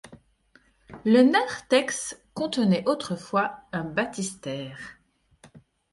[1.05, 4.97] Le narthex contenait autrefois un baptistère.